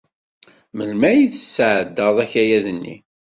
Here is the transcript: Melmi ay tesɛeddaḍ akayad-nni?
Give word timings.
Melmi 0.75 1.05
ay 1.09 1.21
tesɛeddaḍ 1.33 2.15
akayad-nni? 2.23 2.95